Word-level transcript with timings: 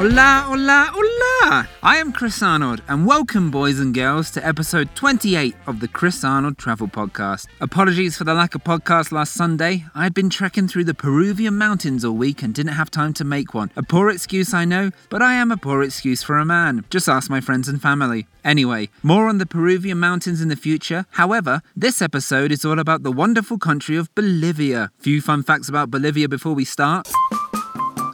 Hola, 0.00 0.44
hola, 0.46 0.90
hola! 0.94 1.68
I 1.82 1.98
am 1.98 2.10
Chris 2.10 2.42
Arnold, 2.42 2.80
and 2.88 3.04
welcome, 3.04 3.50
boys 3.50 3.78
and 3.78 3.92
girls, 3.92 4.30
to 4.30 4.46
episode 4.46 4.88
28 4.94 5.54
of 5.66 5.80
the 5.80 5.88
Chris 5.88 6.24
Arnold 6.24 6.56
Travel 6.56 6.88
Podcast. 6.88 7.48
Apologies 7.60 8.16
for 8.16 8.24
the 8.24 8.32
lack 8.32 8.54
of 8.54 8.64
podcast 8.64 9.12
last 9.12 9.34
Sunday. 9.34 9.84
I 9.94 10.04
had 10.04 10.14
been 10.14 10.30
trekking 10.30 10.68
through 10.68 10.84
the 10.84 10.94
Peruvian 10.94 11.58
mountains 11.58 12.02
all 12.02 12.14
week 12.14 12.42
and 12.42 12.54
didn't 12.54 12.72
have 12.72 12.90
time 12.90 13.12
to 13.12 13.24
make 13.24 13.52
one. 13.52 13.70
A 13.76 13.82
poor 13.82 14.08
excuse, 14.08 14.54
I 14.54 14.64
know, 14.64 14.90
but 15.10 15.20
I 15.20 15.34
am 15.34 15.52
a 15.52 15.58
poor 15.58 15.82
excuse 15.82 16.22
for 16.22 16.38
a 16.38 16.46
man. 16.46 16.86
Just 16.88 17.06
ask 17.06 17.28
my 17.28 17.42
friends 17.42 17.68
and 17.68 17.82
family. 17.82 18.26
Anyway, 18.42 18.88
more 19.02 19.28
on 19.28 19.36
the 19.36 19.44
Peruvian 19.44 20.00
mountains 20.00 20.40
in 20.40 20.48
the 20.48 20.56
future. 20.56 21.04
However, 21.10 21.60
this 21.76 22.00
episode 22.00 22.52
is 22.52 22.64
all 22.64 22.78
about 22.78 23.02
the 23.02 23.12
wonderful 23.12 23.58
country 23.58 23.98
of 23.98 24.14
Bolivia. 24.14 24.92
Few 24.98 25.20
fun 25.20 25.42
facts 25.42 25.68
about 25.68 25.90
Bolivia 25.90 26.26
before 26.26 26.54
we 26.54 26.64
start. 26.64 27.06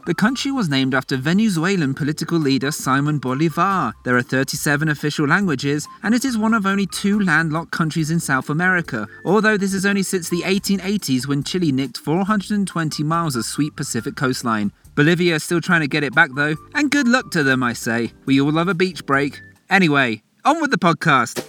The 0.06 0.14
country 0.14 0.52
was 0.52 0.68
named 0.68 0.94
after 0.94 1.16
Venezuelan 1.16 1.92
political 1.92 2.38
leader 2.38 2.70
Simon 2.70 3.18
Bolivar. 3.18 3.92
There 4.04 4.16
are 4.16 4.22
37 4.22 4.88
official 4.88 5.26
languages, 5.26 5.88
and 6.04 6.14
it 6.14 6.24
is 6.24 6.38
one 6.38 6.54
of 6.54 6.64
only 6.64 6.86
two 6.86 7.18
landlocked 7.18 7.72
countries 7.72 8.12
in 8.12 8.20
South 8.20 8.48
America, 8.48 9.08
although 9.24 9.56
this 9.56 9.74
is 9.74 9.84
only 9.84 10.04
since 10.04 10.28
the 10.28 10.42
1880s 10.42 11.26
when 11.26 11.42
Chile 11.42 11.72
nicked 11.72 11.98
420 11.98 13.02
miles 13.02 13.34
of 13.34 13.44
sweet 13.44 13.74
Pacific 13.74 14.14
coastline. 14.14 14.70
Bolivia 14.94 15.34
is 15.34 15.42
still 15.42 15.60
trying 15.60 15.80
to 15.80 15.88
get 15.88 16.04
it 16.04 16.14
back 16.14 16.30
though, 16.36 16.54
and 16.76 16.92
good 16.92 17.08
luck 17.08 17.32
to 17.32 17.42
them, 17.42 17.64
I 17.64 17.72
say. 17.72 18.12
We 18.26 18.40
all 18.40 18.52
love 18.52 18.68
a 18.68 18.74
beach 18.74 19.04
break. 19.06 19.42
Anyway, 19.68 20.22
on 20.44 20.60
with 20.60 20.70
the 20.70 20.78
podcast. 20.78 21.44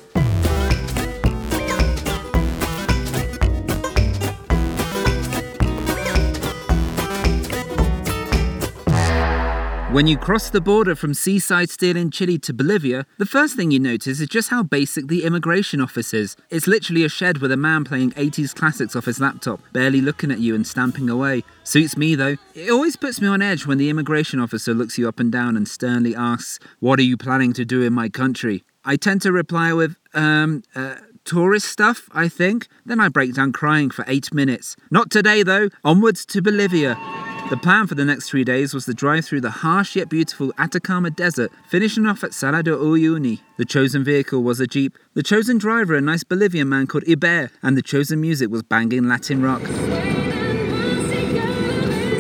When 9.98 10.06
you 10.06 10.16
cross 10.16 10.52
the 10.52 10.62
border 10.62 10.96
from 10.96 11.16
seaside 11.16 11.72
steel 11.72 11.98
in 11.98 12.12
Chile 12.12 12.38
to 12.38 12.54
Bolivia, 12.54 13.08
the 13.18 13.26
first 13.26 13.56
thing 13.56 13.72
you 13.72 13.80
notice 13.80 14.20
is 14.20 14.28
just 14.28 14.50
how 14.50 14.62
basic 14.62 15.08
the 15.08 15.24
immigration 15.24 15.82
office 15.82 16.14
is. 16.14 16.38
It's 16.52 16.68
literally 16.68 17.04
a 17.04 17.10
shed 17.10 17.40
with 17.40 17.52
a 17.52 17.58
man 17.58 17.84
playing 17.84 18.12
80s 18.12 18.54
classics 18.54 18.96
off 18.96 19.06
his 19.06 19.20
laptop, 19.20 19.60
barely 19.74 20.00
looking 20.00 20.30
at 20.30 20.38
you 20.38 20.54
and 20.54 20.68
stamping 20.68 21.10
away. 21.10 21.44
Suits 21.64 21.98
me 21.98 22.14
though. 22.14 22.36
It 22.54 22.70
always 22.70 22.96
puts 22.96 23.20
me 23.20 23.28
on 23.28 23.42
edge 23.42 23.66
when 23.66 23.80
the 23.80 23.90
immigration 23.90 24.40
officer 24.40 24.76
looks 24.76 25.00
you 25.00 25.08
up 25.08 25.20
and 25.20 25.32
down 25.32 25.58
and 25.58 25.68
sternly 25.68 26.16
asks, 26.16 26.60
What 26.80 27.00
are 27.00 27.04
you 27.04 27.18
planning 27.18 27.52
to 27.54 27.66
do 27.66 27.82
in 27.82 27.94
my 27.94 28.08
country? 28.08 28.64
I 28.86 28.98
tend 28.98 29.24
to 29.24 29.32
reply 29.32 29.74
with, 29.74 29.96
um, 30.14 30.62
uh, 30.76 30.98
tourist 31.26 31.70
stuff, 31.70 32.08
I 32.12 32.30
think. 32.30 32.68
Then 32.86 33.00
I 33.00 33.10
break 33.10 33.34
down 33.34 33.52
crying 33.52 33.90
for 33.90 34.06
eight 34.08 34.32
minutes. 34.32 34.76
Not 34.92 35.10
today 35.10 35.42
though, 35.42 35.70
onwards 35.84 36.24
to 36.28 36.42
Bolivia. 36.44 37.00
The 37.50 37.56
plan 37.56 37.88
for 37.88 37.96
the 37.96 38.04
next 38.04 38.30
three 38.30 38.44
days 38.44 38.74
was 38.74 38.84
to 38.86 38.94
drive 38.94 39.24
through 39.24 39.40
the 39.40 39.50
harsh 39.50 39.96
yet 39.96 40.10
beautiful 40.10 40.52
Atacama 40.58 41.12
Desert, 41.12 41.50
finishing 41.70 42.06
off 42.06 42.22
at 42.26 42.34
Salar 42.34 42.62
de 42.62 42.72
Uyuni. 42.72 43.40
The 43.56 43.64
chosen 43.64 44.04
vehicle 44.04 44.44
was 44.44 44.60
a 44.60 44.68
Jeep, 44.68 44.98
the 45.14 45.24
chosen 45.24 45.58
driver 45.58 45.96
a 45.96 46.02
nice 46.02 46.26
Bolivian 46.26 46.68
man 46.68 46.88
called 46.88 47.06
Iber, 47.06 47.50
and 47.64 47.78
the 47.78 47.82
chosen 47.82 48.20
music 48.20 48.50
was 48.50 48.64
banging 48.64 49.08
Latin 49.08 49.42
rock. 49.42 49.62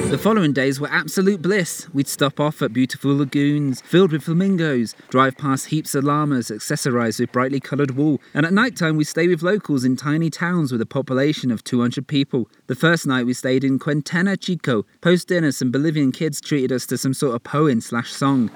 The 0.09 0.17
following 0.17 0.53
days 0.53 0.79
were 0.79 0.87
absolute 0.89 1.41
bliss. 1.41 1.89
We'd 1.93 2.07
stop 2.07 2.39
off 2.39 2.61
at 2.61 2.71
beautiful 2.71 3.17
lagoons 3.17 3.81
filled 3.81 4.13
with 4.13 4.23
flamingos, 4.23 4.95
drive 5.09 5.37
past 5.37 5.65
heaps 5.65 5.93
of 5.95 6.05
llamas 6.05 6.47
accessorized 6.47 7.19
with 7.19 7.33
brightly 7.33 7.59
coloured 7.59 7.91
wool, 7.91 8.21
and 8.33 8.45
at 8.45 8.53
night 8.53 8.77
time 8.77 8.95
we 8.95 9.03
stay 9.03 9.27
with 9.27 9.43
locals 9.43 9.83
in 9.83 9.97
tiny 9.97 10.29
towns 10.29 10.71
with 10.71 10.79
a 10.79 10.85
population 10.85 11.51
of 11.51 11.61
200 11.65 12.07
people. 12.07 12.49
The 12.67 12.75
first 12.75 13.05
night 13.05 13.25
we 13.25 13.33
stayed 13.33 13.65
in 13.65 13.79
Quetena 13.79 14.39
Chico. 14.39 14.85
Post 15.01 15.27
dinner, 15.27 15.51
some 15.51 15.71
Bolivian 15.71 16.13
kids 16.13 16.39
treated 16.39 16.71
us 16.71 16.85
to 16.85 16.97
some 16.97 17.13
sort 17.13 17.35
of 17.35 17.43
poem 17.43 17.81
slash 17.81 18.13
song. 18.13 18.49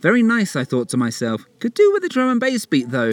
Very 0.00 0.22
nice, 0.24 0.56
I 0.56 0.64
thought 0.64 0.88
to 0.88 0.96
myself. 0.96 1.44
Could 1.60 1.74
do 1.74 1.92
with 1.92 2.02
a 2.02 2.08
drum 2.08 2.28
and 2.28 2.40
bass 2.40 2.66
beat 2.66 2.90
though. 2.90 3.12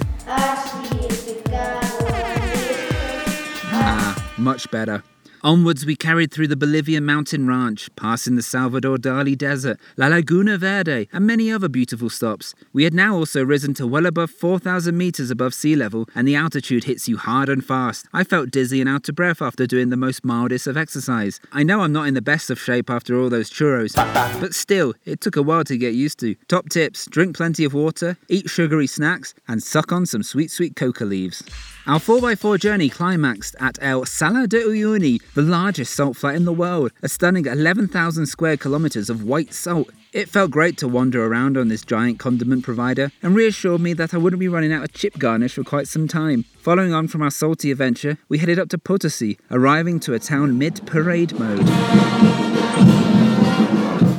Ah, 3.73 4.33
much 4.39 4.69
better. 4.72 5.03
Onwards, 5.44 5.88
we 5.88 5.96
carried 5.96 6.31
through 6.31 6.47
the 6.47 6.56
Bolivian 6.56 7.03
mountain 7.03 7.47
ranch, 7.47 7.90
passing 7.96 8.35
the 8.35 8.44
Salvador 8.44 8.97
Dali 8.97 9.35
Desert, 9.35 9.79
La 9.97 10.06
Laguna 10.06 10.56
Verde, 10.56 11.07
and 11.12 11.25
many 11.25 11.52
other 11.52 11.68
beautiful 11.68 12.12
stops. 12.12 12.53
We 12.74 12.84
had 12.84 12.94
now 12.94 13.16
also 13.16 13.44
risen 13.44 13.74
to 13.75 13.88
well 13.88 14.06
above 14.06 14.29
4,000 14.29 14.96
meters 14.96 15.31
above 15.31 15.56
sea 15.56 15.75
level, 15.75 16.07
and 16.13 16.28
the 16.28 16.35
altitude 16.35 16.84
hits 16.84 17.07
you 17.07 17.18
hard 17.18 17.50
and 17.50 17.66
fast. 17.66 18.06
I 18.13 18.24
felt 18.24 18.52
dizzy 18.52 18.81
and 18.81 18.90
out 18.90 19.09
of 19.09 19.16
breath 19.16 19.41
after 19.41 19.66
doing 19.66 19.90
the 19.90 19.97
most 19.97 20.24
mildest 20.24 20.68
of 20.68 20.78
exercise. 20.78 21.40
I 21.52 21.63
know 21.63 21.81
I'm 21.81 21.91
not 21.91 22.08
in 22.08 22.13
the 22.13 22.22
best 22.22 22.52
of 22.52 22.59
shape 22.59 22.91
after 22.91 23.19
all 23.19 23.29
those 23.29 23.50
churros, 23.50 23.96
but 24.40 24.53
still, 24.53 24.94
it 25.06 25.22
took 25.22 25.38
a 25.38 25.41
while 25.41 25.63
to 25.63 25.75
get 25.75 25.96
used 25.96 26.19
to. 26.19 26.35
Top 26.50 26.69
tips 26.69 27.08
drink 27.08 27.35
plenty 27.35 27.66
of 27.66 27.73
water, 27.73 28.16
eat 28.29 28.47
sugary 28.47 28.85
snacks, 28.85 29.34
and 29.47 29.63
suck 29.63 29.91
on 29.91 30.06
some 30.06 30.22
sweet, 30.22 30.52
sweet 30.52 30.75
coca 30.75 31.03
leaves. 31.03 31.41
Our 31.88 32.00
4x4 32.00 32.59
journey 32.59 32.90
climaxed 32.90 33.56
at 33.59 33.79
El 33.81 34.06
Salar 34.06 34.46
de 34.46 34.59
Uyuni, 34.59 35.19
the 35.33 35.41
largest 35.41 35.93
salt 35.93 36.17
flat 36.17 36.35
in 36.35 36.45
the 36.45 36.51
world, 36.53 36.91
a 37.01 37.07
stunning 37.07 37.45
11,000 37.45 38.25
square 38.25 38.57
kilometers 38.57 39.09
of 39.09 39.23
white 39.23 39.53
salt. 39.53 39.89
It 40.11 40.27
felt 40.27 40.51
great 40.51 40.77
to 40.79 40.89
wander 40.89 41.25
around 41.25 41.57
on 41.57 41.69
this 41.69 41.85
giant 41.85 42.19
condiment 42.19 42.65
provider 42.65 43.11
and 43.23 43.33
reassured 43.33 43.79
me 43.79 43.93
that 43.93 44.13
I 44.13 44.17
wouldn't 44.17 44.41
be 44.41 44.49
running 44.49 44.73
out 44.73 44.83
of 44.83 44.91
chip 44.93 45.17
garnish 45.17 45.53
for 45.53 45.63
quite 45.63 45.87
some 45.87 46.07
time. 46.07 46.43
Following 46.59 46.93
on 46.93 47.07
from 47.07 47.21
our 47.21 47.31
salty 47.31 47.71
adventure, 47.71 48.17
we 48.27 48.39
headed 48.39 48.59
up 48.59 48.67
to 48.69 48.77
Potosi, 48.77 49.37
arriving 49.49 50.01
to 50.01 50.13
a 50.13 50.19
town 50.19 50.57
mid 50.57 50.85
parade 50.85 51.39
mode. 51.39 51.65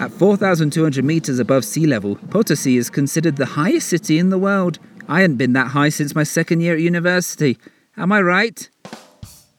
At 0.00 0.10
4,200 0.12 1.04
meters 1.04 1.38
above 1.38 1.66
sea 1.66 1.86
level, 1.86 2.16
Potosi 2.30 2.78
is 2.78 2.88
considered 2.88 3.36
the 3.36 3.44
highest 3.46 3.88
city 3.88 4.18
in 4.18 4.30
the 4.30 4.38
world. 4.38 4.78
I 5.08 5.20
hadn't 5.20 5.36
been 5.36 5.52
that 5.52 5.68
high 5.68 5.90
since 5.90 6.14
my 6.14 6.22
second 6.22 6.62
year 6.62 6.74
at 6.74 6.80
university. 6.80 7.58
Am 7.98 8.12
I 8.12 8.22
right? 8.22 8.68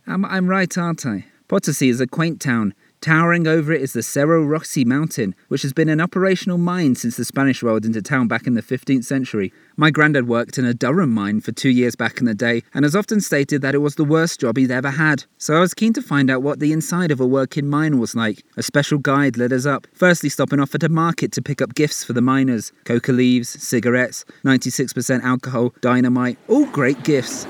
I'm, 0.08 0.26
I'm 0.26 0.48
right, 0.48 0.76
aren't 0.76 1.06
I? 1.06 1.26
Potosi 1.54 1.88
is 1.88 2.02
a 2.02 2.08
quaint 2.08 2.42
town. 2.42 2.74
Towering 3.00 3.46
over 3.46 3.72
it 3.72 3.84
is 3.84 3.94
the 3.94 4.02
Cerro 4.02 4.42
Rico 4.42 4.90
mountain, 4.90 5.36
which 5.50 5.62
has 5.62 5.72
been 5.72 5.88
an 5.88 6.02
operational 6.02 6.58
mine 6.58 6.96
since 6.96 7.16
the 7.16 7.24
Spanish 7.24 7.62
rolled 7.62 7.86
into 7.86 8.02
town 8.02 8.28
back 8.28 8.48
in 8.48 8.56
the 8.56 8.64
15th 8.64 9.06
century. 9.06 9.54
My 9.78 9.92
granddad 9.92 10.28
worked 10.28 10.58
in 10.58 10.66
a 10.66 10.74
Durham 10.74 11.14
mine 11.14 11.42
for 11.42 11.52
two 11.52 11.70
years 11.70 11.96
back 11.96 12.18
in 12.18 12.26
the 12.26 12.34
day 12.34 12.64
and 12.74 12.84
has 12.84 12.96
often 12.96 13.22
stated 13.22 13.62
that 13.62 13.76
it 13.76 13.84
was 13.86 13.94
the 13.94 14.04
worst 14.04 14.40
job 14.40 14.58
he'd 14.58 14.72
ever 14.72 14.90
had. 14.90 15.26
So 15.38 15.56
I 15.56 15.60
was 15.60 15.76
keen 15.76 15.94
to 15.94 16.02
find 16.02 16.32
out 16.32 16.42
what 16.42 16.60
the 16.60 16.74
inside 16.74 17.12
of 17.12 17.20
a 17.20 17.28
working 17.28 17.70
mine 17.70 18.00
was 18.00 18.16
like. 18.16 18.44
A 18.58 18.64
special 18.64 18.98
guide 18.98 19.38
led 19.38 19.54
us 19.54 19.68
up, 19.68 19.86
firstly 19.94 20.30
stopping 20.30 20.60
off 20.60 20.74
at 20.74 20.82
a 20.82 20.90
market 20.90 21.32
to 21.34 21.42
pick 21.44 21.62
up 21.62 21.76
gifts 21.76 22.04
for 22.04 22.14
the 22.14 22.22
miners 22.22 22.72
coca 22.86 23.12
leaves, 23.12 23.50
cigarettes, 23.50 24.26
96% 24.44 25.22
alcohol, 25.22 25.72
dynamite, 25.82 26.40
all 26.48 26.66
great 26.66 27.04
gifts. 27.04 27.46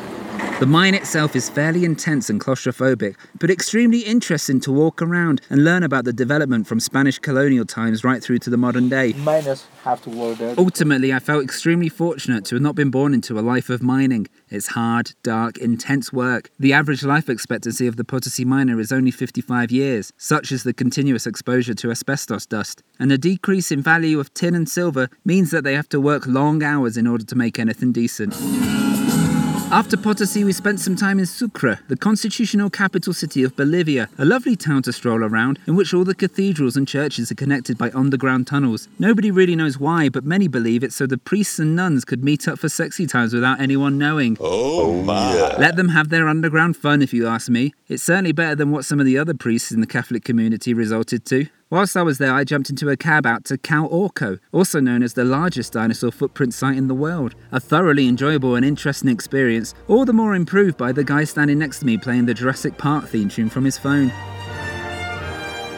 The 0.59 0.67
mine 0.67 0.93
itself 0.93 1.35
is 1.35 1.49
fairly 1.49 1.83
intense 1.83 2.29
and 2.29 2.39
claustrophobic, 2.39 3.17
but 3.37 3.49
extremely 3.49 3.99
interesting 3.99 4.61
to 4.61 4.71
walk 4.71 5.01
around 5.01 5.41
and 5.49 5.65
learn 5.65 5.83
about 5.83 6.05
the 6.05 6.13
development 6.13 6.67
from 6.67 6.79
Spanish 6.79 7.19
colonial 7.19 7.65
times 7.65 8.05
right 8.05 8.23
through 8.23 8.39
to 8.39 8.49
the 8.49 8.55
modern 8.55 8.87
day. 8.87 9.11
Miners 9.13 9.65
have 9.83 10.01
to 10.03 10.09
work 10.09 10.37
there. 10.37 10.55
Ultimately, 10.57 11.11
I 11.11 11.19
felt 11.19 11.43
extremely 11.43 11.89
fortunate 11.89 12.45
to 12.45 12.55
have 12.55 12.61
not 12.61 12.75
been 12.75 12.91
born 12.91 13.13
into 13.13 13.37
a 13.37 13.41
life 13.41 13.69
of 13.69 13.81
mining. 13.83 14.27
It's 14.49 14.67
hard, 14.67 15.11
dark, 15.21 15.57
intense 15.57 16.13
work. 16.13 16.49
The 16.57 16.71
average 16.71 17.03
life 17.03 17.27
expectancy 17.27 17.85
of 17.87 17.97
the 17.97 18.05
Potosi 18.05 18.45
miner 18.45 18.79
is 18.79 18.93
only 18.93 19.11
55 19.11 19.69
years. 19.69 20.13
Such 20.15 20.53
is 20.53 20.63
the 20.63 20.73
continuous 20.73 21.27
exposure 21.27 21.73
to 21.73 21.91
asbestos 21.91 22.45
dust. 22.45 22.83
And 23.00 23.12
the 23.12 23.18
decrease 23.18 23.69
in 23.69 23.81
value 23.81 24.18
of 24.18 24.33
tin 24.33 24.56
and 24.56 24.69
silver 24.69 25.09
means 25.25 25.51
that 25.51 25.65
they 25.65 25.73
have 25.73 25.89
to 25.89 26.00
work 26.00 26.25
long 26.25 26.63
hours 26.63 26.95
in 26.95 27.06
order 27.06 27.25
to 27.25 27.35
make 27.35 27.59
anything 27.59 27.91
decent. 27.91 28.33
After 29.73 29.97
Potosi, 29.97 30.43
we 30.43 30.53
spent 30.53 30.79
some 30.79 30.95
time 30.95 31.17
in 31.17 31.25
Sucre, 31.25 31.79
the 31.87 31.97
constitutional 31.97 32.69
capital 32.69 33.11
city 33.11 33.41
of 33.41 33.55
Bolivia, 33.55 34.07
a 34.19 34.23
lovely 34.23 34.55
town 34.55 34.83
to 34.83 34.93
stroll 34.93 35.23
around, 35.23 35.57
in 35.65 35.75
which 35.75 35.95
all 35.95 36.03
the 36.03 36.13
cathedrals 36.13 36.77
and 36.77 36.87
churches 36.87 37.31
are 37.31 37.35
connected 37.35 37.75
by 37.75 37.89
underground 37.95 38.45
tunnels. 38.45 38.87
Nobody 38.99 39.31
really 39.31 39.55
knows 39.55 39.79
why, 39.79 40.09
but 40.09 40.25
many 40.25 40.47
believe 40.47 40.83
it's 40.83 40.95
so 40.95 41.07
the 41.07 41.17
priests 41.17 41.57
and 41.57 41.75
nuns 41.75 42.05
could 42.05 42.23
meet 42.23 42.47
up 42.47 42.59
for 42.59 42.69
sexy 42.69 43.07
times 43.07 43.33
without 43.33 43.59
anyone 43.59 43.97
knowing. 43.97 44.37
Oh 44.39 45.01
my. 45.01 45.31
Oh, 45.33 45.55
Let 45.57 45.75
them 45.75 45.89
have 45.89 46.09
their 46.09 46.27
underground 46.27 46.77
fun, 46.77 47.01
if 47.01 47.11
you 47.11 47.27
ask 47.27 47.49
me. 47.49 47.73
It's 47.87 48.03
certainly 48.03 48.31
better 48.31 48.53
than 48.53 48.69
what 48.69 48.85
some 48.85 48.99
of 48.99 49.07
the 49.07 49.17
other 49.17 49.33
priests 49.33 49.71
in 49.71 49.81
the 49.81 49.87
Catholic 49.87 50.23
community 50.23 50.75
resorted 50.75 51.25
to. 51.25 51.47
Whilst 51.73 51.97
I 51.97 52.03
was 52.03 52.19
there, 52.19 52.31
I 52.31 52.43
jumped 52.43 52.69
into 52.69 52.89
a 52.89 52.95
cab 52.95 53.25
out 53.25 53.45
to 53.45 53.57
Cal 53.57 53.89
Orco, 53.89 54.37
also 54.51 54.79
known 54.79 55.01
as 55.01 55.15
the 55.15 55.23
largest 55.23 55.73
dinosaur 55.73 56.11
footprint 56.11 56.53
site 56.53 56.77
in 56.77 56.87
the 56.87 56.93
world. 56.93 57.33
A 57.51 57.59
thoroughly 57.59 58.07
enjoyable 58.07 58.53
and 58.53 58.63
interesting 58.63 59.09
experience, 59.09 59.73
all 59.87 60.05
the 60.05 60.13
more 60.13 60.35
improved 60.35 60.77
by 60.77 60.91
the 60.91 61.03
guy 61.03 61.23
standing 61.23 61.57
next 61.57 61.79
to 61.79 61.87
me 61.87 61.97
playing 61.97 62.27
the 62.27 62.35
Jurassic 62.35 62.77
Park 62.77 63.07
theme 63.07 63.27
tune 63.27 63.49
from 63.49 63.65
his 63.65 63.79
phone. 63.79 64.11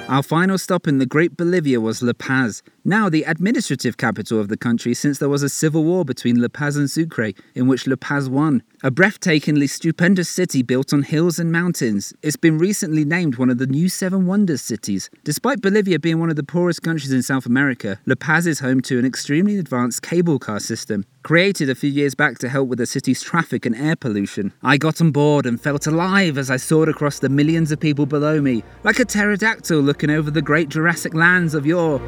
Our 0.08 0.22
final 0.22 0.60
stop 0.60 0.88
in 0.88 1.00
the 1.00 1.08
Great 1.08 1.36
Bolivia 1.36 1.82
was 1.82 2.04
La 2.04 2.14
Paz, 2.14 2.62
now 2.84 3.10
the 3.10 3.24
administrative 3.24 3.98
capital 3.98 4.40
of 4.40 4.50
the 4.50 4.56
country 4.58 4.94
since 4.94 5.18
there 5.18 5.30
was 5.30 5.42
a 5.42 5.50
civil 5.50 5.84
war 5.84 6.06
between 6.06 6.40
La 6.40 6.48
Paz 6.48 6.78
and 6.78 6.88
Sucre, 6.88 7.32
in 7.56 7.68
which 7.68 7.88
La 7.88 7.96
Paz 7.96 8.30
won. 8.30 8.62
A 8.84 8.92
breathtakingly 8.92 9.68
stupendous 9.68 10.30
city 10.30 10.62
built 10.62 10.94
on 10.94 11.02
hills 11.02 11.40
and 11.40 11.52
mountains, 11.52 12.14
it's 12.22 12.36
been 12.36 12.60
recently 12.60 13.04
named 13.04 13.38
one 13.38 13.50
of 13.50 13.58
the 13.58 13.66
new 13.66 13.90
Seven 13.90 14.28
Wonders 14.28 14.62
cities. 14.62 15.10
Despite 15.24 15.62
Bolivia 15.62 15.98
being 15.98 16.20
one 16.20 16.30
of 16.30 16.36
the 16.36 16.44
poorest 16.44 16.84
countries 16.84 17.12
in 17.12 17.24
South 17.24 17.48
America, 17.48 18.00
La 18.06 18.14
Paz 18.14 18.46
is 18.46 18.60
home 18.60 18.82
to 18.82 19.00
an 19.00 19.06
extremely 19.06 19.58
advanced 19.58 20.04
cable 20.04 20.38
car 20.38 20.60
system, 20.60 21.04
created 21.26 21.72
a 21.72 21.74
few 21.74 21.90
years 21.90 22.14
back 22.14 22.38
to 22.38 22.48
help 22.48 22.70
with 22.70 22.78
the 22.78 22.86
city's 22.86 23.20
traffic 23.20 23.66
and 23.66 23.76
air 23.76 23.96
pollution. 23.96 24.54
I 24.62 24.78
got 24.78 25.02
on 25.02 25.10
board 25.10 25.48
and 25.48 25.60
felt 25.60 25.88
alive 25.88 26.38
as 26.38 26.52
I 26.52 26.58
soared 26.58 26.88
across 26.88 27.18
the 27.18 27.30
millions 27.30 27.72
of 27.72 27.80
people 27.80 28.06
below 28.06 28.40
me, 28.40 28.64
like 28.84 29.00
a 29.00 29.06
pterodactyl 29.06 29.80
looking 29.80 30.12
over 30.12 30.30
the 30.30 30.44
great 30.44 30.70
Jurassic 30.70 31.16
lands 31.16 31.56
of 31.56 31.66
yore. 31.66 32.00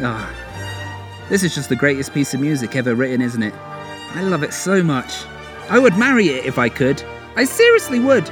Ah, 0.00 0.32
this 1.28 1.42
is 1.42 1.52
just 1.52 1.68
the 1.68 1.74
greatest 1.74 2.14
piece 2.14 2.32
of 2.32 2.38
music 2.38 2.76
ever 2.76 2.94
written, 2.94 3.20
isn't 3.20 3.42
it? 3.42 3.54
I 4.14 4.22
love 4.22 4.44
it 4.44 4.54
so 4.54 4.80
much. 4.80 5.24
I 5.68 5.80
would 5.80 5.98
marry 5.98 6.28
it 6.28 6.46
if 6.46 6.60
I 6.60 6.68
could. 6.68 7.02
I 7.34 7.42
seriously 7.42 7.98
would. 7.98 8.30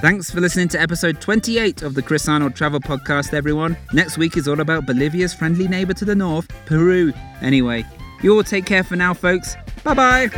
Thanks 0.00 0.30
for 0.30 0.40
listening 0.40 0.68
to 0.68 0.80
episode 0.80 1.20
28 1.20 1.82
of 1.82 1.94
the 1.94 2.00
Chris 2.00 2.26
Arnold 2.26 2.54
Travel 2.54 2.80
Podcast, 2.80 3.34
everyone. 3.34 3.76
Next 3.92 4.16
week 4.16 4.38
is 4.38 4.48
all 4.48 4.60
about 4.60 4.86
Bolivia's 4.86 5.34
friendly 5.34 5.68
neighbour 5.68 5.92
to 5.94 6.06
the 6.06 6.14
north, 6.14 6.48
Peru. 6.64 7.12
Anyway, 7.42 7.84
you 8.22 8.34
all 8.34 8.42
take 8.42 8.64
care 8.64 8.82
for 8.82 8.96
now, 8.96 9.12
folks. 9.12 9.56
Bye 9.84 10.28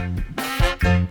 bye. 0.81 1.09